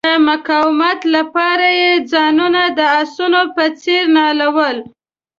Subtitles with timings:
[0.07, 4.77] د مقاومت لپاره یې ځانونه د آسونو په څیر نالول.